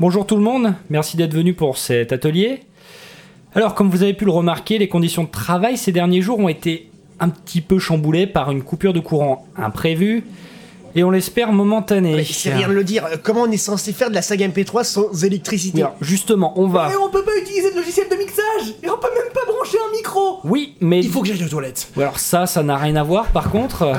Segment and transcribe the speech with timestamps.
[0.00, 2.62] bonjour tout le monde, merci d'être venu pour cet atelier.
[3.54, 6.48] Alors, comme vous avez pu le remarquer, les conditions de travail ces derniers jours ont
[6.48, 10.24] été un petit peu chamboulées par une coupure de courant imprévue
[10.96, 12.16] et on l'espère momentanée.
[12.16, 13.06] Mais c'est rien de le dire.
[13.22, 16.90] Comment on est censé faire de la saga MP3 sans électricité alors, justement, on va.
[16.92, 19.78] Et on peut pas utiliser de logiciel de mixage Et on peut même pas brancher
[19.88, 21.00] un micro Oui, mais.
[21.00, 21.88] Il faut que j'aille aux toilettes.
[21.96, 23.92] Alors ça, ça n'a rien à voir par contre.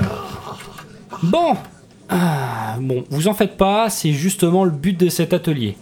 [1.23, 1.55] Bon.
[2.09, 5.75] Ah, bon, vous en faites pas, c'est justement le but de cet atelier.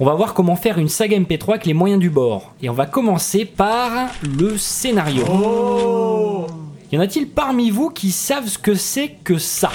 [0.00, 2.52] On va voir comment faire une saga MP3 avec les moyens du bord.
[2.62, 3.90] Et on va commencer par
[4.22, 5.24] le scénario.
[5.30, 6.46] Oh
[6.92, 9.70] Y en a-t-il parmi vous qui savent ce que c'est que ça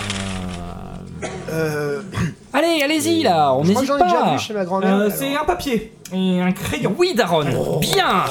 [1.49, 2.01] Euh.
[2.53, 4.33] Allez, allez-y là, on Je crois n'hésite pas.
[4.33, 4.95] vu chez ma grand-mère.
[4.95, 5.09] Euh.
[5.15, 6.95] C'est un papier et un crayon.
[6.97, 7.43] Oui, Daron,
[7.79, 8.25] bien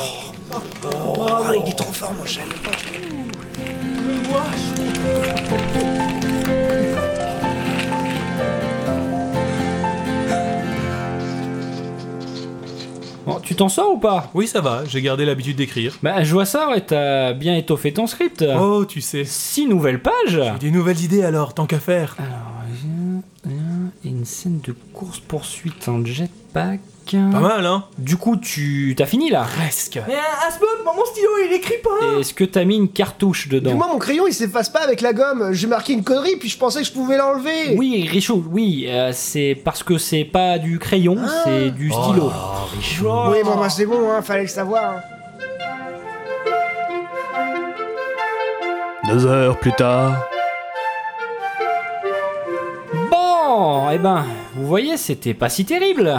[1.17, 1.27] Oh,
[1.65, 2.41] il est trop fort, mon chat.
[13.59, 15.99] T'en sors ou pas Oui, ça va, j'ai gardé l'habitude d'écrire.
[16.03, 18.45] Bah, je vois ça, ouais, t'as bien étoffé ton script.
[18.59, 19.25] Oh, tu sais.
[19.25, 20.15] Six nouvelles pages
[20.53, 22.17] J'ai des nouvelles idées alors, tant qu'à faire.
[22.19, 22.48] Une
[24.29, 26.81] scène de course-poursuite en jetpack.
[27.11, 29.99] Pas mal, hein Du coup, tu t'as fini là Presque.
[30.07, 32.91] Mais à, à ce moment, mon stylo il écrit pas Est-ce que t'as mis une
[32.91, 35.55] cartouche dedans Moi, mon crayon, il s'efface pas avec la gomme.
[35.55, 37.75] J'ai marqué une connerie, puis je pensais que je pouvais l'enlever.
[37.79, 42.31] Oui, Richaud, oui, euh, c'est parce que c'est pas du crayon, c'est du stylo.
[43.31, 44.97] Oui, bon, bah, c'est bon, hein, fallait le savoir.
[44.97, 45.01] hein.
[49.11, 50.28] Deux heures plus tard.
[53.93, 56.15] Eh ben, vous voyez, c'était pas si terrible.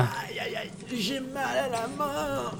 [0.95, 2.51] J'ai mal à la main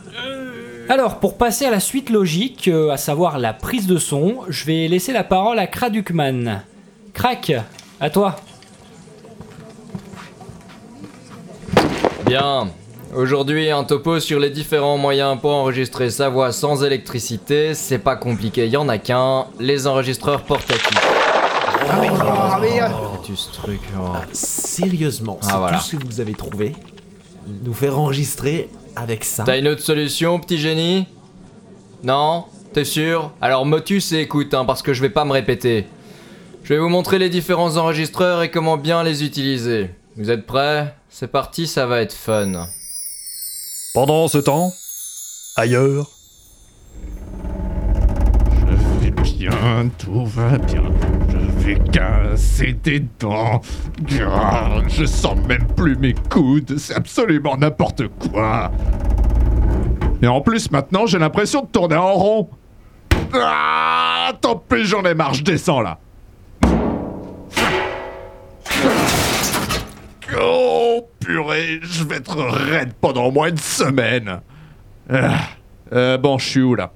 [0.88, 4.66] Alors, pour passer à la suite logique, euh, à savoir la prise de son, je
[4.66, 6.62] vais laisser la parole à Kradukman.
[7.14, 7.52] Crac,
[8.00, 8.36] à toi.
[12.26, 12.70] Bien.
[13.16, 17.74] Aujourd'hui, un topo sur les différents moyens pour enregistrer sa voix sans électricité.
[17.74, 19.48] C'est pas compliqué, y en a qu'un.
[19.60, 20.86] Les enregistreurs portatifs.
[21.02, 21.79] Ah, mais, euh, Tu
[23.36, 23.80] ce truc.
[23.98, 24.14] oh.
[24.34, 25.78] Sérieusement, c'est Ah, voilà.
[25.78, 26.76] tout ce que vous avez trouvé
[27.64, 31.08] Nous faire enregistrer avec ça T'as une autre solution, petit génie?
[32.04, 32.46] Non?
[32.74, 33.32] T'es sûr?
[33.42, 35.88] Alors motus et écoute, hein, parce que je vais pas me répéter.
[36.64, 39.90] Je vais vous montrer les différents enregistreurs et comment bien les utiliser.
[40.18, 40.94] Vous êtes prêts?
[41.10, 42.68] C'est parti, ça va être fun.
[43.94, 44.72] Pendant ce temps,
[45.56, 46.08] ailleurs,
[48.52, 50.84] Je vais bien, tout va bien.
[52.84, 53.62] Des dents.
[54.22, 58.72] Ah, Je sens même plus mes coudes, c'est absolument n'importe quoi.
[60.22, 62.50] Et en plus, maintenant, j'ai l'impression de tourner en rond.
[63.34, 66.00] Ah, tant pis, j'en ai marre, je descends là.
[70.42, 74.42] Oh, purée, je vais être raide pendant au moins une semaine.
[75.12, 75.40] Ah,
[75.94, 76.92] euh, bon, je suis où là?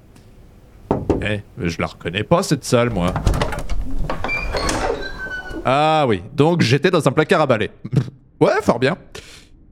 [1.22, 3.12] Eh, je la reconnais pas cette salle, moi.
[5.64, 7.70] Ah oui, donc j'étais dans un placard à balais.
[8.40, 8.98] ouais, fort bien.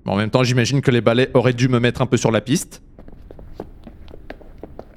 [0.07, 2.41] En même temps, j'imagine que les balais auraient dû me mettre un peu sur la
[2.41, 2.83] piste.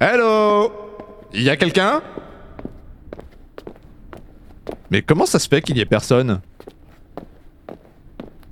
[0.00, 0.72] Hello
[1.32, 2.02] Y a quelqu'un?
[4.90, 6.40] Mais comment ça se fait qu'il y ait personne?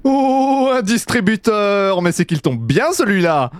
[0.02, 3.50] Oh, un distributeur Mais c'est qu'il tombe bien celui-là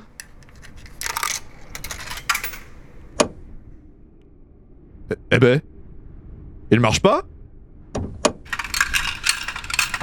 [5.31, 5.61] Eh ben.
[6.71, 7.23] Il marche pas?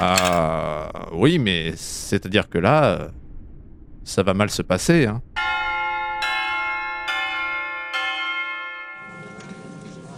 [0.04, 0.88] Ah.
[1.12, 3.08] Oui, mais c'est-à-dire que là.
[4.04, 5.22] Ça va mal se passer, hein.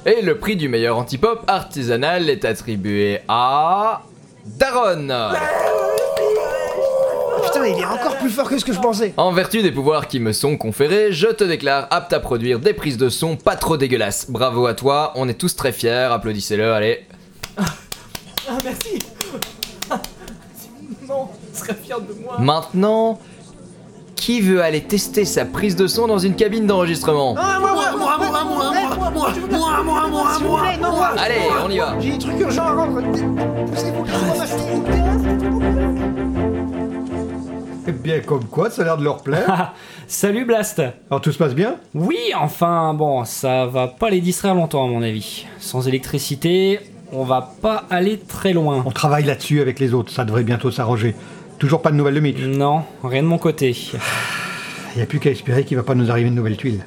[0.07, 4.03] Et le prix du meilleur antipop artisanal est attribué à.
[4.47, 5.09] Daron
[7.43, 9.13] Putain, il est encore plus fort que ce que je pensais.
[9.19, 12.73] En vertu des pouvoirs qui me sont conférés, je te déclare apte à produire des
[12.73, 14.31] prises de son pas trop dégueulasses.
[14.31, 17.07] Bravo à toi, on est tous très fiers, applaudissez-le, allez.
[17.59, 18.99] Ah merci
[21.09, 23.19] Non, je serais fier de moi Maintenant,
[24.17, 27.85] qui veut aller tester sa prise de son dans une cabine d'enregistrement Ah, moi, moi,
[27.97, 31.09] moi, moi, moi, moi, moi, moi, moi, moi, moi, non, moi.
[31.19, 33.03] Allez, on y va J'ai des trucs urgents à rendre.
[37.87, 39.75] Eh bien, comme quoi, ça a l'air de leur plaire.
[40.07, 41.77] Salut Blast Alors tout se passe bien?
[41.95, 45.45] Oui, enfin, bon, ça va pas les distraire longtemps à mon avis.
[45.59, 46.81] Sans électricité,
[47.15, 48.83] on va pas aller très loin.
[48.85, 51.15] On travaille là-dessus avec les autres, ça devrait bientôt s'arranger.
[51.59, 52.41] Toujours pas de nouvelles de Mitch.
[52.41, 53.71] Non, rien de mon côté.
[53.71, 56.85] Il n'y a plus qu'à espérer qu'il va pas nous arriver de nouvelles tuiles.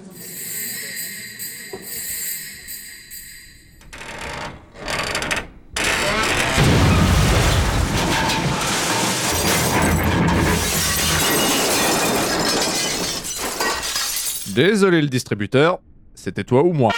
[14.53, 15.79] Désolé le distributeur,
[16.15, 16.91] c'était toi ou moi?